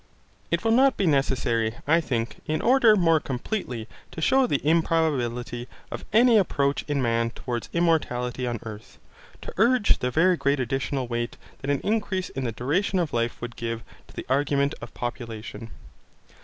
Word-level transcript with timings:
It 0.49 0.63
will 0.63 0.71
not 0.71 0.97
be 0.97 1.05
necessary, 1.05 1.75
I 1.85 2.01
think, 2.01 2.37
in 2.47 2.59
order 2.59 2.95
more 2.95 3.19
completely 3.19 3.87
to 4.09 4.19
shew 4.19 4.47
the 4.47 4.59
improbability 4.67 5.67
of 5.91 6.05
any 6.11 6.37
approach 6.39 6.81
in 6.87 7.03
man 7.03 7.29
towards 7.29 7.69
immortality 7.71 8.47
on 8.47 8.59
earth, 8.63 8.97
to 9.43 9.53
urge 9.57 9.99
the 9.99 10.09
very 10.09 10.37
great 10.37 10.59
additional 10.59 11.07
weight 11.07 11.37
that 11.59 11.69
an 11.69 11.81
increase 11.81 12.29
in 12.29 12.45
the 12.45 12.51
duration 12.51 12.97
of 12.97 13.13
life 13.13 13.41
would 13.41 13.55
give 13.55 13.83
to 14.07 14.15
the 14.15 14.25
argument 14.27 14.73
of 14.81 14.91
population. 14.95 15.69